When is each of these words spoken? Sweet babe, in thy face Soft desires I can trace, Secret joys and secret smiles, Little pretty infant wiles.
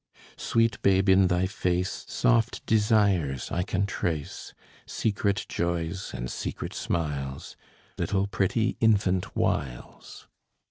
Sweet 0.37 0.81
babe, 0.81 1.09
in 1.09 1.27
thy 1.27 1.45
face 1.45 2.05
Soft 2.09 2.65
desires 2.65 3.51
I 3.51 3.61
can 3.61 3.85
trace, 3.85 4.51
Secret 4.87 5.45
joys 5.47 6.11
and 6.11 6.27
secret 6.31 6.73
smiles, 6.73 7.55
Little 7.99 8.25
pretty 8.25 8.77
infant 8.81 9.35
wiles. 9.35 10.27